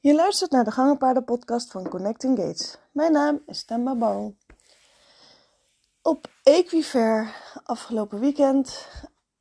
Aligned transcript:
Je 0.00 0.14
luistert 0.14 0.50
naar 0.50 0.64
de 0.64 0.70
Gangenpaarden 0.70 1.24
podcast 1.24 1.70
van 1.70 1.88
Connecting 1.88 2.38
Gates. 2.38 2.78
Mijn 2.92 3.12
naam 3.12 3.42
is 3.46 3.64
Temba 3.64 3.94
Barrel. 3.94 4.36
Op 6.02 6.30
Equifair 6.42 7.34
afgelopen 7.64 8.20
weekend 8.20 8.88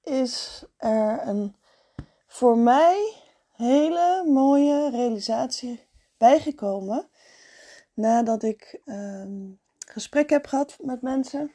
is 0.04 0.66
er 0.78 1.28
een 1.28 1.56
voor 2.28 2.58
mij 2.58 3.14
hele 3.52 4.24
mooie 4.26 4.90
realisatie 4.90 5.88
bijgekomen. 6.18 7.10
Nadat 7.94 8.44
ik 8.44 8.82
um, 8.86 9.60
gesprek 9.78 10.30
heb 10.30 10.46
gehad 10.46 10.78
met 10.82 11.02
mensen, 11.02 11.52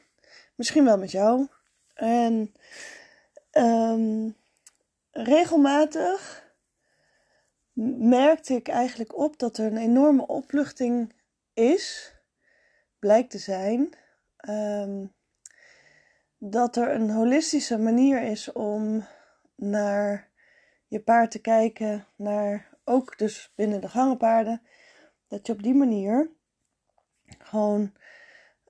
misschien 0.55 0.85
wel 0.85 0.97
met 0.97 1.11
jou. 1.11 1.47
En 1.93 2.53
um, 3.51 4.35
regelmatig 5.11 6.43
merkte 7.99 8.53
ik 8.53 8.67
eigenlijk 8.67 9.17
op 9.17 9.39
dat 9.39 9.57
er 9.57 9.65
een 9.65 9.77
enorme 9.77 10.27
opluchting 10.27 11.13
is, 11.53 12.15
blijkt 12.99 13.29
te 13.29 13.37
zijn. 13.37 13.89
Um, 14.49 15.13
dat 16.37 16.75
er 16.75 16.95
een 16.95 17.09
holistische 17.09 17.77
manier 17.77 18.21
is 18.21 18.51
om 18.51 19.05
naar 19.55 20.29
je 20.87 20.99
paard 20.99 21.31
te 21.31 21.39
kijken, 21.39 22.07
naar 22.15 22.77
ook 22.83 23.17
dus 23.17 23.51
binnen 23.55 23.81
de 23.81 23.89
gangenpaarden, 23.89 24.61
dat 25.27 25.47
je 25.47 25.53
op 25.53 25.63
die 25.63 25.73
manier 25.73 26.31
gewoon 27.37 27.93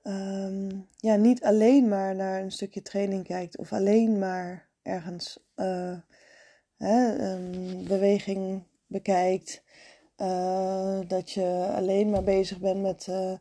um, 0.02 0.88
ja, 0.96 1.16
niet 1.16 1.44
alleen 1.44 1.88
maar 1.88 2.14
naar 2.14 2.40
een 2.40 2.52
stukje 2.52 2.82
training 2.82 3.24
kijkt 3.24 3.58
of 3.58 3.72
alleen 3.72 4.18
maar 4.18 4.68
ergens 4.82 5.44
uh, 5.56 5.98
hè, 6.76 7.32
um, 7.32 7.84
beweging 7.84 8.64
bekijkt. 8.94 9.62
Uh, 10.18 10.98
dat 11.06 11.30
je 11.30 11.72
alleen 11.76 12.10
maar 12.10 12.22
bezig 12.22 12.58
bent 12.58 12.82
met 12.82 13.06
uh, 13.10 13.32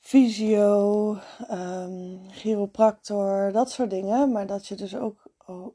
fysio, 0.00 1.16
um, 1.50 2.20
chiropractor, 2.30 3.52
dat 3.52 3.70
soort 3.70 3.90
dingen. 3.90 4.32
Maar 4.32 4.46
dat 4.46 4.66
je 4.66 4.74
dus 4.74 4.96
ook 4.96 5.30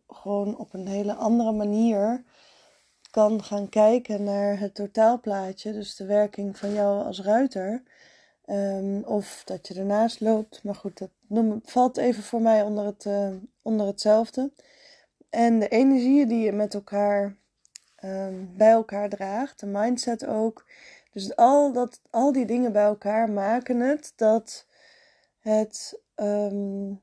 gewoon 0.07 0.57
op 0.57 0.73
een 0.73 0.87
hele 0.87 1.13
andere 1.13 1.51
manier 1.51 2.23
kan 3.11 3.43
gaan 3.43 3.69
kijken 3.69 4.23
naar 4.23 4.59
het 4.59 4.75
totaalplaatje. 4.75 5.73
Dus 5.73 5.95
de 5.95 6.05
werking 6.05 6.57
van 6.57 6.73
jou 6.73 7.05
als 7.05 7.21
ruiter. 7.21 7.83
Um, 8.45 9.03
of 9.03 9.41
dat 9.45 9.67
je 9.67 9.73
ernaast 9.73 10.19
loopt. 10.19 10.63
Maar 10.63 10.75
goed, 10.75 10.97
dat 10.97 11.09
noem, 11.27 11.59
valt 11.63 11.97
even 11.97 12.23
voor 12.23 12.41
mij 12.41 12.61
onder, 12.61 12.85
het, 12.85 13.05
uh, 13.05 13.29
onder 13.61 13.85
hetzelfde. 13.85 14.51
En 15.29 15.59
de 15.59 15.67
energieën 15.67 16.27
die 16.27 16.43
je 16.43 16.51
met 16.51 16.73
elkaar 16.73 17.35
um, 18.03 18.53
bij 18.57 18.71
elkaar 18.71 19.09
draagt, 19.09 19.59
de 19.59 19.65
mindset 19.65 20.25
ook. 20.25 20.65
Dus 21.11 21.35
al, 21.35 21.71
dat, 21.73 22.01
al 22.09 22.31
die 22.31 22.45
dingen 22.45 22.71
bij 22.71 22.83
elkaar 22.83 23.29
maken 23.29 23.79
het 23.79 24.13
dat 24.15 24.65
het 25.39 25.99
um, 26.15 27.01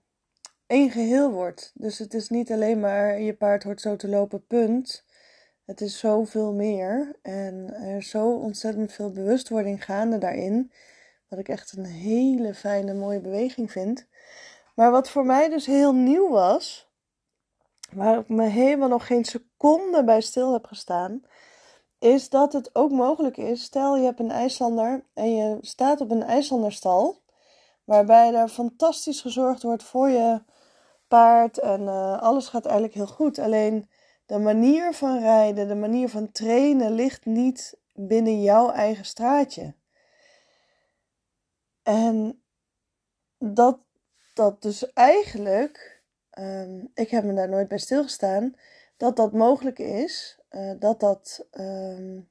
één 0.66 0.90
geheel 0.90 1.30
wordt. 1.30 1.72
Dus 1.74 1.98
het 1.98 2.14
is 2.14 2.28
niet 2.28 2.52
alleen 2.52 2.80
maar 2.80 3.20
je 3.20 3.34
paard 3.34 3.62
hoort 3.62 3.80
zo 3.80 3.96
te 3.96 4.08
lopen, 4.08 4.46
punt. 4.46 5.04
Het 5.64 5.80
is 5.80 5.98
zoveel 5.98 6.52
meer 6.52 7.16
en 7.22 7.74
er 7.74 7.96
is 7.96 8.10
zo 8.10 8.30
ontzettend 8.30 8.92
veel 8.92 9.12
bewustwording 9.12 9.84
gaande 9.84 10.18
daarin. 10.18 10.72
Wat 11.28 11.38
ik 11.38 11.48
echt 11.48 11.72
een 11.76 11.84
hele 11.84 12.54
fijne, 12.54 12.94
mooie 12.94 13.20
beweging 13.20 13.72
vind. 13.72 14.06
Maar 14.74 14.90
wat 14.90 15.10
voor 15.10 15.26
mij 15.26 15.48
dus 15.48 15.66
heel 15.66 15.94
nieuw 15.94 16.28
was, 16.28 16.87
waar 17.92 18.18
ik 18.18 18.28
me 18.28 18.44
helemaal 18.44 18.88
nog 18.88 19.06
geen 19.06 19.24
seconde 19.24 20.04
bij 20.04 20.20
stil 20.20 20.52
heb 20.52 20.66
gestaan, 20.66 21.22
is 21.98 22.28
dat 22.28 22.52
het 22.52 22.74
ook 22.74 22.90
mogelijk 22.90 23.36
is. 23.36 23.62
Stel 23.62 23.96
je 23.96 24.04
hebt 24.04 24.20
een 24.20 24.30
IJslander 24.30 25.04
en 25.14 25.36
je 25.36 25.58
staat 25.60 26.00
op 26.00 26.10
een 26.10 26.22
IJslanderstal, 26.22 27.22
waarbij 27.84 28.34
er 28.34 28.48
fantastisch 28.48 29.20
gezorgd 29.20 29.62
wordt 29.62 29.82
voor 29.82 30.08
je 30.08 30.42
paard 31.08 31.58
en 31.58 31.80
uh, 31.80 32.22
alles 32.22 32.48
gaat 32.48 32.64
eigenlijk 32.64 32.94
heel 32.94 33.06
goed. 33.06 33.38
Alleen 33.38 33.88
de 34.26 34.38
manier 34.38 34.94
van 34.94 35.18
rijden, 35.18 35.68
de 35.68 35.74
manier 35.74 36.08
van 36.08 36.32
trainen 36.32 36.92
ligt 36.92 37.24
niet 37.24 37.78
binnen 37.94 38.42
jouw 38.42 38.70
eigen 38.70 39.04
straatje. 39.04 39.74
En 41.82 42.42
dat 43.38 43.78
dat 44.34 44.62
dus 44.62 44.92
eigenlijk 44.92 45.97
um, 46.38 46.90
ik 46.94 47.10
heb 47.10 47.24
me 47.24 47.34
daar 47.34 47.48
nooit 47.48 47.68
bij 47.68 47.78
stilgestaan, 47.78 48.54
dat 48.96 49.16
dat 49.16 49.32
mogelijk 49.32 49.78
is. 49.78 50.38
Uh, 50.50 50.72
dat, 50.78 51.00
dat, 51.00 51.46
um, 51.52 52.28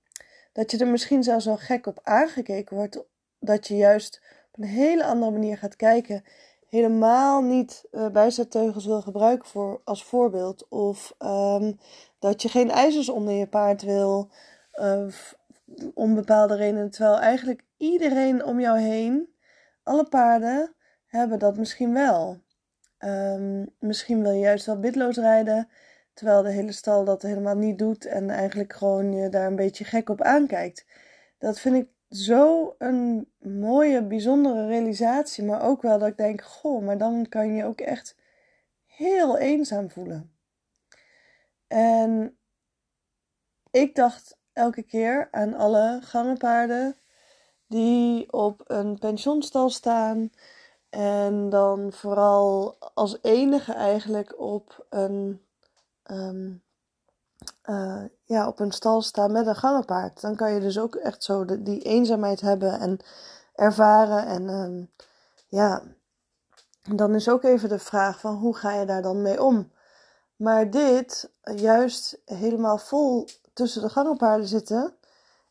dat 0.53 0.71
je 0.71 0.77
er 0.77 0.87
misschien 0.87 1.23
zelfs 1.23 1.45
wel 1.45 1.57
gek 1.57 1.85
op 1.85 1.99
aangekeken 2.03 2.75
wordt. 2.75 3.03
Dat 3.39 3.67
je 3.67 3.75
juist 3.75 4.21
op 4.51 4.63
een 4.63 4.69
hele 4.69 5.05
andere 5.05 5.31
manier 5.31 5.57
gaat 5.57 5.75
kijken. 5.75 6.23
Helemaal 6.69 7.41
niet 7.41 7.83
uh, 7.91 8.09
bijzetteugels 8.09 8.85
wil 8.85 9.01
gebruiken 9.01 9.47
voor, 9.47 9.81
als 9.83 10.03
voorbeeld. 10.03 10.67
Of 10.67 11.15
um, 11.19 11.79
dat 12.19 12.41
je 12.41 12.49
geen 12.49 12.71
ijzers 12.71 13.09
onder 13.09 13.33
je 13.33 13.47
paard 13.47 13.81
wil. 13.81 14.29
Uh, 14.73 15.07
om 15.93 16.15
bepaalde 16.15 16.55
redenen. 16.55 16.89
Terwijl 16.89 17.19
eigenlijk 17.19 17.63
iedereen 17.77 18.45
om 18.45 18.59
jou 18.59 18.79
heen, 18.79 19.29
alle 19.83 20.03
paarden, 20.03 20.75
hebben 21.05 21.39
dat 21.39 21.57
misschien 21.57 21.93
wel. 21.93 22.37
Um, 22.99 23.69
misschien 23.79 24.21
wil 24.21 24.31
je 24.31 24.39
juist 24.39 24.65
wel 24.65 24.79
bidloos 24.79 25.15
rijden, 25.15 25.69
terwijl 26.13 26.41
de 26.41 26.51
hele 26.51 26.71
stal 26.71 27.03
dat 27.05 27.21
helemaal 27.21 27.55
niet 27.55 27.79
doet 27.79 28.05
en 28.05 28.29
eigenlijk 28.29 28.73
gewoon 28.73 29.13
je 29.13 29.29
daar 29.29 29.47
een 29.47 29.55
beetje 29.55 29.83
gek 29.83 30.09
op 30.09 30.21
aankijkt. 30.21 30.85
Dat 31.37 31.59
vind 31.59 31.75
ik 31.75 31.87
zo 32.09 32.75
een 32.77 33.31
mooie, 33.39 34.03
bijzondere 34.03 34.67
realisatie, 34.67 35.43
maar 35.43 35.61
ook 35.61 35.81
wel 35.81 35.99
dat 35.99 36.07
ik 36.07 36.17
denk, 36.17 36.41
goh, 36.41 36.85
maar 36.85 36.97
dan 36.97 37.29
kan 37.29 37.55
je 37.55 37.65
ook 37.65 37.81
echt 37.81 38.15
heel 38.85 39.37
eenzaam 39.37 39.89
voelen. 39.89 40.31
En 41.67 42.37
ik 43.71 43.95
dacht 43.95 44.37
elke 44.53 44.83
keer 44.83 45.27
aan 45.31 45.53
alle 45.53 45.99
gangenpaarden 46.01 46.95
die 47.67 48.33
op 48.33 48.61
een 48.65 48.99
pensionstal 48.99 49.69
staan 49.69 50.31
en 50.89 51.49
dan 51.49 51.93
vooral 51.93 52.77
als 52.93 53.17
enige 53.21 53.73
eigenlijk 53.73 54.39
op 54.39 54.85
een, 54.89 55.45
um, 56.11 56.63
uh, 57.65 58.03
ja, 58.23 58.47
op 58.47 58.59
een 58.59 58.71
stal 58.71 59.01
staan 59.01 59.31
met 59.31 59.47
een 59.47 59.55
gangenpaard. 59.55 60.21
Dan 60.21 60.35
kan 60.35 60.53
je 60.53 60.59
dus 60.59 60.79
ook 60.79 60.95
echt 60.95 61.23
zo 61.23 61.45
die 61.45 61.81
eenzaamheid 61.81 62.41
hebben 62.41 62.79
en 62.79 62.99
ervaren. 63.55 64.25
En 64.25 64.49
um, 64.49 64.91
ja, 65.47 65.83
dan 66.95 67.15
is 67.15 67.29
ook 67.29 67.43
even 67.43 67.69
de 67.69 67.79
vraag 67.79 68.19
van 68.19 68.35
hoe 68.35 68.55
ga 68.55 68.71
je 68.71 68.85
daar 68.85 69.01
dan 69.01 69.21
mee 69.21 69.43
om? 69.43 69.71
Maar 70.35 70.69
dit 70.69 71.31
juist 71.55 72.21
helemaal 72.25 72.77
vol 72.77 73.27
tussen 73.53 73.81
de 73.81 73.89
gangenpaarden 73.89 74.47
zitten. 74.47 74.95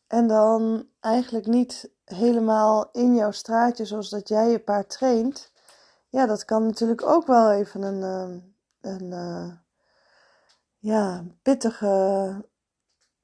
En 0.07 0.27
dan 0.27 0.87
eigenlijk 0.99 1.45
niet 1.45 1.89
helemaal 2.07 2.89
in 2.91 3.15
jouw 3.15 3.31
straatje 3.31 3.85
zoals 3.85 4.09
dat 4.09 4.27
jij 4.27 4.49
je 4.49 4.59
paard 4.59 4.89
traint. 4.89 5.51
Ja, 6.09 6.25
dat 6.25 6.45
kan 6.45 6.65
natuurlijk 6.65 7.05
ook 7.05 7.27
wel 7.27 7.51
even 7.51 7.81
een, 7.81 8.03
ehm, 8.03 8.39
een 8.81 9.11
uh, 9.11 9.53
ja, 10.79 11.23
pittige 11.41 12.45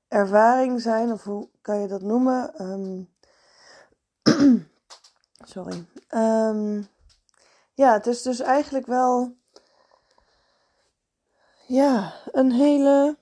ervaring 0.08 0.82
zijn. 0.82 1.12
Of 1.12 1.24
hoe 1.24 1.50
kan 1.62 1.80
je 1.80 1.88
dat 1.88 2.02
noemen? 2.02 2.62
Um, 2.62 3.10
sorry. 5.54 5.86
Um, 6.10 6.88
ja, 7.74 7.94
het 7.94 8.08
is 8.08 8.22
dus 8.22 8.40
eigenlijk 8.40 8.86
wel 8.86 9.36
ja, 11.66 12.14
een 12.32 12.52
hele 12.52 13.18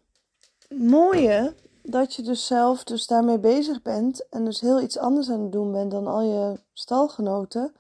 mooie 0.70 1.56
dat 1.84 2.14
je 2.14 2.22
dus 2.22 2.46
zelf 2.46 2.84
dus 2.84 3.08
daarmee 3.08 3.40
bezig 3.40 3.82
bent 3.82 4.30
en 4.30 4.46
dus 4.46 4.60
heel 4.60 4.82
iets 4.82 4.98
anders 4.98 5.30
aan 5.30 5.42
het 5.42 5.52
doen 5.52 5.72
bent 5.72 5.92
dan 5.92 6.08
al 6.08 6.22
je 6.22 6.60
stalgenoten. 6.74 7.76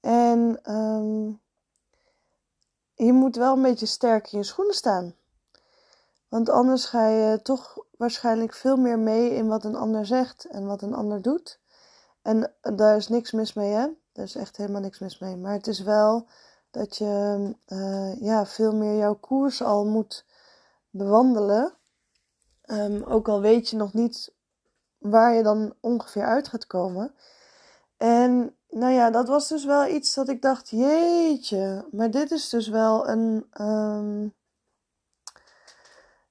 En 0.00 0.72
um, 0.74 1.40
je 2.94 3.12
moet 3.12 3.36
wel 3.36 3.56
een 3.56 3.62
beetje 3.62 3.86
sterk 3.86 4.32
in 4.32 4.38
je 4.38 4.44
schoenen 4.44 4.74
staan. 4.74 5.14
Want 6.28 6.48
anders 6.48 6.84
ga 6.84 7.08
je 7.08 7.42
toch 7.42 7.78
waarschijnlijk 7.96 8.54
veel 8.54 8.76
meer 8.76 8.98
mee 8.98 9.30
in 9.30 9.48
wat 9.48 9.64
een 9.64 9.76
ander 9.76 10.06
zegt 10.06 10.44
en 10.44 10.66
wat 10.66 10.82
een 10.82 10.94
ander 10.94 11.22
doet. 11.22 11.60
En 12.22 12.52
daar 12.60 12.96
is 12.96 13.08
niks 13.08 13.32
mis 13.32 13.52
mee, 13.52 13.72
hè? 13.72 13.88
Daar 14.12 14.24
is 14.24 14.34
echt 14.34 14.56
helemaal 14.56 14.80
niks 14.80 14.98
mis 14.98 15.18
mee. 15.18 15.36
Maar 15.36 15.52
het 15.52 15.66
is 15.66 15.80
wel 15.80 16.26
dat 16.70 16.96
je 16.96 17.54
uh, 17.68 18.20
ja, 18.20 18.46
veel 18.46 18.72
meer 18.72 18.96
jouw 18.96 19.14
koers 19.14 19.62
al 19.62 19.84
moet 19.84 20.24
bewandelen. 20.90 21.74
Um, 22.66 23.02
ook 23.02 23.28
al 23.28 23.40
weet 23.40 23.68
je 23.68 23.76
nog 23.76 23.92
niet 23.92 24.32
waar 24.98 25.34
je 25.34 25.42
dan 25.42 25.74
ongeveer 25.80 26.24
uit 26.24 26.48
gaat 26.48 26.66
komen. 26.66 27.14
En 27.96 28.56
nou 28.68 28.92
ja, 28.92 29.10
dat 29.10 29.28
was 29.28 29.48
dus 29.48 29.64
wel 29.64 29.86
iets 29.86 30.14
dat 30.14 30.28
ik 30.28 30.42
dacht, 30.42 30.68
jeetje, 30.70 31.88
maar 31.90 32.10
dit 32.10 32.30
is 32.30 32.48
dus 32.48 32.68
wel 32.68 33.08
een, 33.08 33.46
um, 33.60 34.34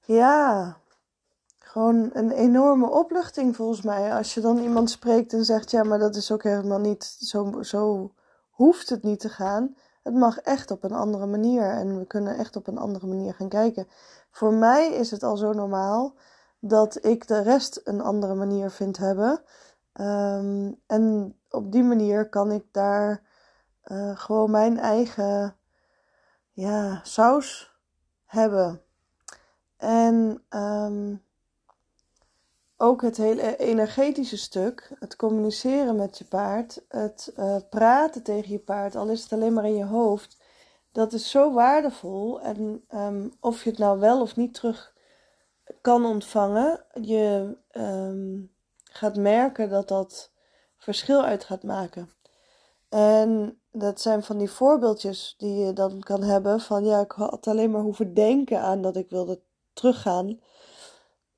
ja, 0.00 0.76
gewoon 1.58 2.10
een 2.12 2.30
enorme 2.30 2.90
opluchting 2.90 3.56
volgens 3.56 3.82
mij. 3.82 4.14
Als 4.14 4.34
je 4.34 4.40
dan 4.40 4.58
iemand 4.58 4.90
spreekt 4.90 5.32
en 5.32 5.44
zegt, 5.44 5.70
ja, 5.70 5.82
maar 5.82 5.98
dat 5.98 6.16
is 6.16 6.30
ook 6.30 6.42
helemaal 6.42 6.80
niet, 6.80 7.04
zo, 7.04 7.62
zo 7.62 8.12
hoeft 8.50 8.88
het 8.88 9.02
niet 9.02 9.20
te 9.20 9.28
gaan. 9.28 9.76
Het 10.04 10.14
mag 10.14 10.38
echt 10.38 10.70
op 10.70 10.84
een 10.84 10.92
andere 10.92 11.26
manier 11.26 11.70
en 11.70 11.98
we 11.98 12.06
kunnen 12.06 12.38
echt 12.38 12.56
op 12.56 12.66
een 12.66 12.78
andere 12.78 13.06
manier 13.06 13.34
gaan 13.34 13.48
kijken. 13.48 13.88
Voor 14.30 14.52
mij 14.52 14.92
is 14.92 15.10
het 15.10 15.22
al 15.22 15.36
zo 15.36 15.52
normaal 15.52 16.14
dat 16.60 17.04
ik 17.04 17.26
de 17.28 17.42
rest 17.42 17.80
een 17.84 18.00
andere 18.00 18.34
manier 18.34 18.70
vind 18.70 18.96
hebben. 18.96 19.42
Ehm, 19.92 20.72
en 20.86 21.34
op 21.50 21.72
die 21.72 21.82
manier 21.82 22.28
kan 22.28 22.52
ik 22.52 22.64
daar 22.72 23.22
uh, 23.84 24.18
gewoon 24.18 24.50
mijn 24.50 24.78
eigen 24.78 25.56
ja, 26.52 27.00
saus 27.02 27.78
hebben. 28.24 28.82
En 29.76 30.44
um, 30.50 31.22
ook 32.84 33.02
het 33.02 33.16
hele 33.16 33.56
energetische 33.56 34.36
stuk, 34.36 34.90
het 34.98 35.16
communiceren 35.16 35.96
met 35.96 36.18
je 36.18 36.24
paard, 36.24 36.84
het 36.88 37.32
uh, 37.38 37.56
praten 37.70 38.22
tegen 38.22 38.50
je 38.50 38.58
paard, 38.58 38.96
al 38.96 39.08
is 39.08 39.22
het 39.22 39.32
alleen 39.32 39.52
maar 39.52 39.64
in 39.64 39.76
je 39.76 39.84
hoofd, 39.84 40.42
dat 40.92 41.12
is 41.12 41.30
zo 41.30 41.52
waardevol. 41.52 42.40
En 42.40 42.84
um, 42.94 43.32
of 43.40 43.64
je 43.64 43.70
het 43.70 43.78
nou 43.78 43.98
wel 43.98 44.20
of 44.20 44.36
niet 44.36 44.54
terug 44.54 44.94
kan 45.80 46.04
ontvangen, 46.04 46.84
je 47.00 47.56
um, 47.72 48.52
gaat 48.84 49.16
merken 49.16 49.68
dat 49.68 49.88
dat 49.88 50.30
verschil 50.76 51.22
uit 51.22 51.44
gaat 51.44 51.62
maken. 51.62 52.10
En 52.88 53.60
dat 53.72 54.00
zijn 54.00 54.22
van 54.22 54.38
die 54.38 54.50
voorbeeldjes 54.50 55.34
die 55.38 55.54
je 55.54 55.72
dan 55.72 56.00
kan 56.00 56.22
hebben 56.22 56.60
van 56.60 56.84
ja, 56.84 57.00
ik 57.00 57.12
had 57.12 57.46
alleen 57.46 57.70
maar 57.70 57.82
hoeven 57.82 58.14
denken 58.14 58.60
aan 58.60 58.82
dat 58.82 58.96
ik 58.96 59.10
wilde 59.10 59.40
teruggaan. 59.72 60.40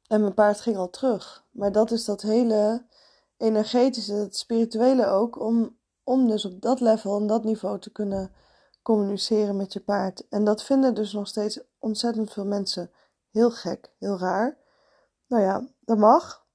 En 0.09 0.21
mijn 0.21 0.35
paard 0.35 0.61
ging 0.61 0.77
al 0.77 0.91
terug. 0.91 1.45
Maar 1.51 1.73
dat 1.73 1.91
is 1.91 2.05
dat 2.05 2.23
hele 2.23 2.85
energetische, 3.37 4.13
het 4.13 4.37
spirituele 4.37 5.07
ook, 5.07 5.41
om, 5.41 5.77
om 6.05 6.29
dus 6.29 6.45
op 6.45 6.61
dat 6.61 6.81
level 6.81 7.21
en 7.21 7.27
dat 7.27 7.45
niveau 7.45 7.79
te 7.79 7.93
kunnen 7.93 8.33
communiceren 8.83 9.57
met 9.57 9.73
je 9.73 9.81
paard. 9.81 10.29
En 10.29 10.45
dat 10.45 10.63
vinden 10.63 10.95
dus 10.95 11.13
nog 11.13 11.29
steeds 11.29 11.61
ontzettend 11.79 12.33
veel 12.33 12.47
mensen 12.47 12.91
heel 13.31 13.51
gek, 13.51 13.93
heel 13.99 14.19
raar. 14.19 14.57
Nou 15.27 15.43
ja, 15.43 15.67
dat 15.81 15.99
mag. 15.99 16.47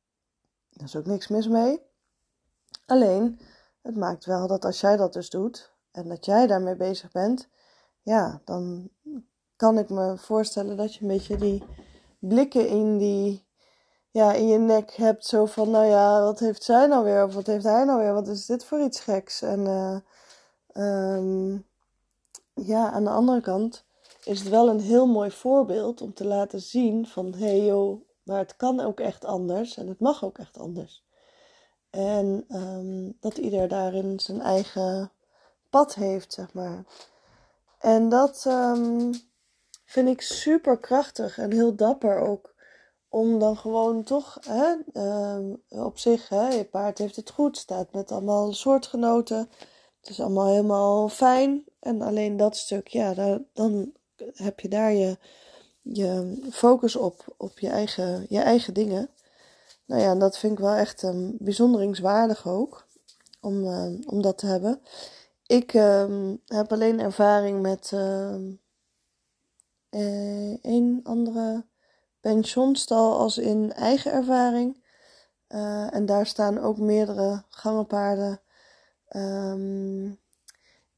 Daar 0.70 0.88
is 0.88 0.96
ook 0.96 1.06
niks 1.06 1.28
mis 1.28 1.48
mee. 1.48 1.82
Alleen, 2.86 3.40
het 3.82 3.96
maakt 3.96 4.26
wel 4.26 4.48
dat 4.48 4.66
als 4.66 4.82
jij 4.82 4.98
dat 4.98 5.14
dus 5.14 5.30
doet 5.30 5.74
en 5.92 6.08
dat 6.08 6.26
jij 6.26 6.48
daarmee 6.48 6.76
bezig 6.76 7.12
bent, 7.12 7.48
ja, 8.02 8.42
dan 8.46 8.90
kan 9.56 9.78
ik 9.78 9.90
me 9.90 10.18
voorstellen 10.18 10.78
dat 10.78 10.94
je 10.94 11.02
een 11.02 11.08
beetje 11.08 11.38
die 11.38 11.64
blikken 12.22 12.68
in 12.68 12.98
die 12.98 13.46
ja, 14.12 14.34
in 14.34 14.48
je 14.48 14.58
nek 14.58 14.92
hebt. 14.92 15.26
Zo 15.26 15.46
van, 15.46 15.70
nou 15.70 15.86
ja, 15.86 16.22
wat 16.22 16.40
heeft 16.40 16.64
zij 16.64 16.88
nou 16.88 17.04
weer? 17.04 17.24
Of 17.24 17.34
wat 17.34 17.48
heeft 17.48 17.64
hij 17.64 17.84
nou 17.84 18.00
weer? 18.00 18.14
Wat 18.14 18.28
is 18.28 18.46
dit 18.46 18.66
voor 18.66 18.82
iets 18.82 19.00
geks? 19.00 19.42
En 19.42 19.60
uh, 19.60 19.98
um, 21.16 21.66
ja, 22.54 22.92
aan 22.92 23.04
de 23.04 23.10
andere 23.10 23.42
kant 23.42 23.86
is 24.24 24.40
het 24.40 24.50
wel 24.50 24.70
een 24.70 24.80
heel 24.80 25.08
mooi 25.08 25.32
voorbeeld 25.32 26.02
om 26.02 26.14
te 26.14 26.26
laten 26.26 26.62
zien 26.62 27.08
van, 27.08 27.34
hé 27.34 27.46
hey 27.46 27.66
joh, 27.66 28.02
maar 28.24 28.38
het 28.38 28.56
kan 28.56 28.80
ook 28.80 29.00
echt 29.00 29.26
anders 29.26 29.78
en 29.78 29.88
het 29.88 30.00
mag 30.00 30.24
ook 30.24 30.38
echt 30.38 30.58
anders. 30.58 31.04
En 31.90 32.46
um, 32.50 33.18
dat 33.20 33.38
ieder 33.38 33.68
daarin 33.68 34.20
zijn 34.20 34.42
eigen 34.42 35.12
pad 35.70 35.94
heeft, 35.94 36.34
zeg 36.34 36.54
maar. 36.54 36.84
En 37.80 38.10
dat 38.10 38.46
um, 38.48 39.12
vind 39.92 40.08
ik 40.08 40.22
super 40.22 40.78
krachtig 40.78 41.38
en 41.38 41.52
heel 41.52 41.76
dapper 41.76 42.20
ook. 42.20 42.54
Om 43.10 43.40
dan 43.40 43.58
gewoon 43.58 44.04
toch 44.04 44.38
hè, 44.48 44.74
uh, 44.94 45.86
op 45.86 45.98
zich, 45.98 46.30
hè, 46.30 46.48
je 46.48 46.66
paard 46.66 46.98
heeft 46.98 47.16
het 47.16 47.30
goed, 47.30 47.58
staat 47.58 47.94
met 47.94 48.12
allemaal 48.12 48.54
soortgenoten. 48.54 49.50
Het 50.02 50.10
is 50.10 50.20
allemaal 50.20 50.48
helemaal 50.48 51.10
fijn. 51.10 51.66
En 51.80 52.02
alleen 52.02 52.38
dat 52.38 52.56
stuk, 52.58 52.88
ja, 52.88 53.40
dan 53.54 53.92
heb 54.34 54.60
je 54.60 54.68
daar 54.68 54.94
je, 54.94 55.18
je 55.82 56.38
focus 56.52 56.96
op, 56.96 57.36
op 57.38 57.60
je 57.60 57.70
eigen, 57.70 58.26
je 58.30 58.40
eigen 58.40 58.74
dingen. 58.74 59.10
Nou 59.86 60.02
ja, 60.02 60.16
dat 60.16 60.38
vind 60.38 60.54
ik 60.54 60.60
wel 60.60 60.76
echt 60.76 61.04
um, 61.04 61.36
bijzonderingswaardig 61.40 62.48
ook, 62.48 62.86
om, 63.42 63.64
uh, 63.64 63.92
om 64.06 64.22
dat 64.22 64.38
te 64.38 64.46
hebben. 64.46 64.82
Ik 65.46 65.72
heb 66.46 66.72
alleen 66.72 67.00
ervaring 67.00 67.62
met 67.62 67.92
een 70.62 71.00
andere 71.04 71.66
pensionstal 72.20 73.18
als 73.18 73.38
in 73.38 73.74
eigen 73.74 74.12
ervaring. 74.12 74.84
Uh, 75.50 75.94
en 75.94 76.06
daar 76.06 76.26
staan 76.26 76.60
ook 76.60 76.78
meerdere 76.78 77.44
gangenpaarden. 77.50 78.42
Um, 79.16 80.20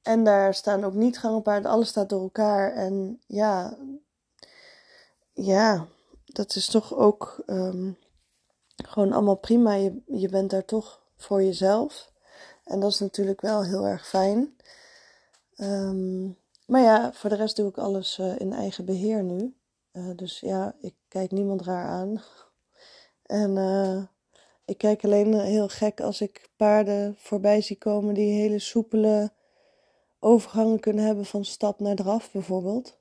en 0.02 0.24
daar 0.24 0.54
staan 0.54 0.84
ook 0.84 0.94
niet 0.94 1.20
gangenpaarden. 1.20 1.72
Alles 1.72 1.88
staat 1.88 2.10
door 2.10 2.22
elkaar. 2.22 2.72
En 2.72 3.22
ja, 3.28 3.78
ja, 5.34 5.88
dat 6.26 6.56
is 6.56 6.66
toch 6.66 6.96
ook 6.96 7.44
um, 7.46 7.98
gewoon 8.76 9.14
allemaal 9.14 9.38
prima. 9.38 9.74
Je, 9.74 10.02
je 10.06 10.30
bent 10.30 10.50
daar 10.50 10.66
toch 10.66 11.02
voor 11.18 11.44
jezelf. 11.44 12.12
En 12.64 12.80
dat 12.80 12.92
is 12.92 13.00
natuurlijk 13.00 13.42
wel 13.42 13.64
heel 13.64 13.86
erg 13.86 14.08
fijn. 14.08 14.56
Um, 15.58 16.38
maar 16.66 16.82
ja, 16.82 17.14
voor 17.14 17.30
de 17.30 17.36
rest 17.36 17.56
doe 17.56 17.70
ik 17.70 17.78
alles 17.78 18.18
uh, 18.20 18.40
in 18.40 18.54
eigen 18.54 18.86
beheer 18.86 19.24
nu. 19.24 19.56
Uh, 19.94 20.16
dus 20.16 20.40
ja, 20.40 20.76
ik 20.82 20.94
kijk 21.08 21.32
niemand 21.32 21.62
raar 21.62 21.88
aan. 21.88 22.22
En 23.24 23.56
uh, 23.56 24.04
ik 24.66 24.78
kijk 24.78 25.04
alleen 25.04 25.40
heel 25.40 25.68
gek 25.68 26.02
als 26.02 26.22
ik 26.22 26.50
paarden 26.56 27.16
voorbij 27.18 27.62
zie 27.62 27.78
komen 27.78 28.14
die 28.14 28.34
hele 28.34 28.60
soepele 28.60 29.32
overgangen 30.20 30.80
kunnen 30.80 31.06
hebben 31.06 31.26
van 31.26 31.46
stap 31.46 31.80
naar 31.80 31.96
draf 31.96 32.32
bijvoorbeeld. 32.32 32.98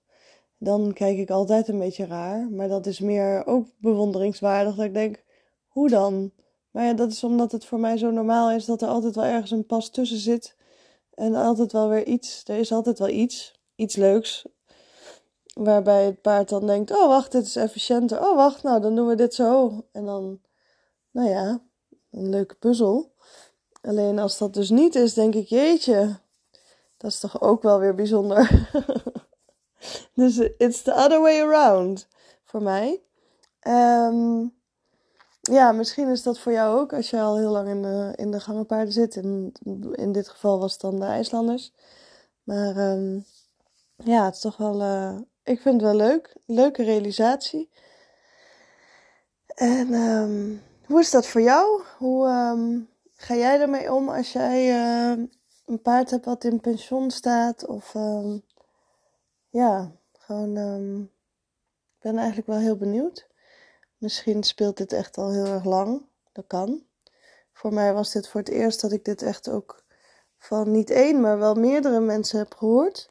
Dan 0.58 0.92
kijk 0.92 1.18
ik 1.18 1.30
altijd 1.30 1.68
een 1.68 1.78
beetje 1.78 2.06
raar. 2.06 2.50
Maar 2.50 2.68
dat 2.68 2.86
is 2.86 3.00
meer 3.00 3.46
ook 3.46 3.66
bewonderingswaardig. 3.78 4.74
Dat 4.74 4.84
ik 4.84 4.94
denk, 4.94 5.22
hoe 5.68 5.88
dan? 5.88 6.32
Maar 6.70 6.84
ja, 6.84 6.92
dat 6.92 7.12
is 7.12 7.24
omdat 7.24 7.52
het 7.52 7.64
voor 7.64 7.80
mij 7.80 7.96
zo 7.96 8.10
normaal 8.10 8.50
is 8.50 8.64
dat 8.64 8.82
er 8.82 8.88
altijd 8.88 9.14
wel 9.14 9.24
ergens 9.24 9.50
een 9.50 9.66
pas 9.66 9.90
tussen 9.90 10.18
zit. 10.18 10.56
En 11.14 11.34
altijd 11.34 11.72
wel 11.72 11.88
weer 11.88 12.06
iets. 12.06 12.42
Er 12.46 12.56
is 12.56 12.72
altijd 12.72 12.98
wel 12.98 13.08
iets. 13.08 13.60
Iets 13.74 13.96
leuks. 13.96 14.46
Waarbij 15.54 16.04
het 16.04 16.20
paard 16.20 16.48
dan 16.48 16.66
denkt: 16.66 16.90
oh 16.90 17.06
wacht, 17.06 17.32
dit 17.32 17.46
is 17.46 17.56
efficiënter. 17.56 18.20
Oh 18.20 18.36
wacht, 18.36 18.62
nou 18.62 18.80
dan 18.80 18.94
doen 18.94 19.06
we 19.06 19.14
dit 19.14 19.34
zo. 19.34 19.84
En 19.92 20.04
dan, 20.04 20.40
nou 21.10 21.28
ja, 21.28 21.62
een 22.10 22.28
leuke 22.28 22.54
puzzel. 22.54 23.14
Alleen 23.80 24.18
als 24.18 24.38
dat 24.38 24.54
dus 24.54 24.70
niet 24.70 24.94
is, 24.94 25.14
denk 25.14 25.34
ik: 25.34 25.48
jeetje, 25.48 26.18
dat 26.96 27.10
is 27.10 27.18
toch 27.18 27.40
ook 27.40 27.62
wel 27.62 27.78
weer 27.78 27.94
bijzonder. 27.94 28.70
dus 30.14 30.38
it's 30.38 30.82
the 30.82 30.92
other 30.94 31.20
way 31.20 31.40
around 31.40 32.08
voor 32.44 32.62
mij. 32.62 33.02
Um, 33.68 34.61
ja, 35.42 35.72
misschien 35.72 36.08
is 36.08 36.22
dat 36.22 36.38
voor 36.38 36.52
jou 36.52 36.80
ook 36.80 36.92
als 36.92 37.10
je 37.10 37.20
al 37.20 37.36
heel 37.36 37.50
lang 37.50 37.68
in 37.68 37.82
de, 37.82 38.12
in 38.16 38.30
de 38.30 38.40
gangenpaarden 38.40 38.92
zit. 38.92 39.16
In, 39.16 39.52
in 39.92 40.12
dit 40.12 40.28
geval 40.28 40.58
was 40.58 40.72
het 40.72 40.80
dan 40.80 41.00
de 41.00 41.06
IJslanders. 41.06 41.72
Maar 42.42 42.76
um, 42.76 43.24
ja, 43.96 44.24
het 44.24 44.34
is 44.34 44.40
toch 44.40 44.56
wel. 44.56 44.80
Uh, 44.80 45.18
ik 45.42 45.60
vind 45.60 45.74
het 45.74 45.90
wel 45.90 45.96
leuk. 45.96 46.36
Leuke 46.46 46.82
realisatie. 46.82 47.70
En 49.46 49.92
um, 49.92 50.62
hoe 50.86 51.00
is 51.00 51.10
dat 51.10 51.26
voor 51.26 51.40
jou? 51.40 51.82
Hoe 51.98 52.28
um, 52.28 52.88
ga 53.14 53.34
jij 53.34 53.60
ermee 53.60 53.92
om 53.92 54.08
als 54.08 54.32
jij 54.32 54.68
uh, 54.68 55.24
een 55.66 55.82
paard 55.82 56.10
hebt 56.10 56.24
wat 56.24 56.44
in 56.44 56.60
pensioen 56.60 57.10
staat? 57.10 57.66
Of 57.66 57.92
ja, 59.48 59.92
gewoon. 60.12 60.56
ik 61.94 62.00
ben 62.00 62.16
eigenlijk 62.16 62.46
wel 62.46 62.58
heel 62.58 62.76
benieuwd. 62.76 63.30
Misschien 64.02 64.42
speelt 64.42 64.76
dit 64.76 64.92
echt 64.92 65.18
al 65.18 65.30
heel 65.30 65.46
erg 65.46 65.64
lang. 65.64 66.02
Dat 66.32 66.46
kan. 66.46 66.82
Voor 67.52 67.72
mij 67.72 67.92
was 67.92 68.12
dit 68.12 68.28
voor 68.28 68.40
het 68.40 68.48
eerst 68.48 68.80
dat 68.80 68.92
ik 68.92 69.04
dit 69.04 69.22
echt 69.22 69.48
ook 69.48 69.84
van 70.38 70.70
niet 70.70 70.90
één, 70.90 71.20
maar 71.20 71.38
wel 71.38 71.54
meerdere 71.54 72.00
mensen 72.00 72.38
heb 72.38 72.54
gehoord. 72.54 73.10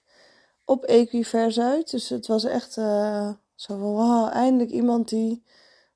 Op 0.65 0.83
Equivers 0.83 1.60
uit. 1.60 1.91
Dus 1.91 2.10
het 2.10 2.27
was 2.27 2.43
echt 2.43 2.77
uh, 2.77 3.29
zo 3.55 3.77
van 3.77 3.91
wow, 3.91 4.29
eindelijk 4.33 4.71
iemand 4.71 5.10
die 5.10 5.43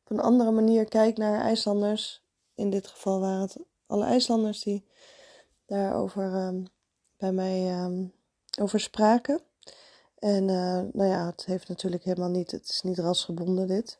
op 0.03 0.11
een 0.11 0.23
andere 0.23 0.51
manier 0.51 0.85
kijkt 0.85 1.17
naar 1.17 1.41
IJslanders. 1.41 2.23
In 2.53 2.69
dit 2.69 2.87
geval 2.87 3.19
waren 3.19 3.41
het 3.41 3.57
alle 3.87 4.05
IJslanders 4.05 4.63
die 4.63 4.85
daarover 5.65 6.33
um, 6.33 6.67
bij 7.17 7.31
mij 7.31 7.83
um, 7.83 8.13
over 8.59 8.79
spraken. 8.79 9.39
En 10.19 10.47
uh, 10.47 10.81
nou 10.93 11.09
ja, 11.09 11.25
het 11.25 11.45
heeft 11.45 11.67
natuurlijk 11.67 12.03
helemaal 12.03 12.29
niet, 12.29 12.51
het 12.51 12.69
is 12.69 12.81
niet 12.81 12.99
rasgebonden 12.99 13.67
dit. 13.67 13.99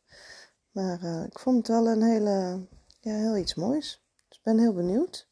Maar 0.76 1.04
uh, 1.04 1.24
ik 1.24 1.40
vond 1.40 1.58
het 1.58 1.68
wel 1.68 1.88
een 1.88 2.02
hele, 2.02 2.66
ja, 3.00 3.14
heel 3.14 3.38
iets 3.38 3.56
moois. 3.56 4.02
Dus 4.28 4.38
ik 4.38 4.44
ben 4.44 4.60
heel 4.60 4.74
benieuwd. 4.74 5.28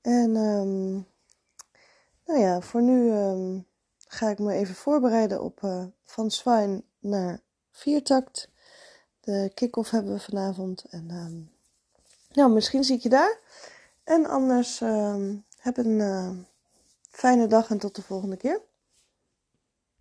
En 0.00 0.36
um, 0.36 1.06
nou 2.26 2.40
ja, 2.40 2.60
voor 2.60 2.82
nu 2.82 3.10
um, 3.10 3.66
ga 3.98 4.28
ik 4.28 4.38
me 4.38 4.52
even 4.52 4.74
voorbereiden 4.74 5.42
op 5.42 5.60
uh, 5.62 5.84
van 6.04 6.30
Zwijn 6.30 6.82
naar 6.98 7.40
viertakt. 7.70 8.48
De 9.20 9.50
kick-off 9.54 9.90
hebben 9.90 10.12
we 10.12 10.20
vanavond. 10.20 10.84
En 10.84 11.06
nou, 12.32 12.52
misschien 12.52 12.84
zie 12.84 12.96
ik 12.96 13.02
je 13.02 13.08
daar. 13.08 13.38
En 14.04 14.26
anders 14.26 14.78
heb 15.56 15.76
een 15.76 16.46
fijne 17.10 17.46
dag 17.46 17.70
en 17.70 17.78
tot 17.78 17.94
de 17.94 18.02
volgende 18.02 18.36
keer. 18.36 18.60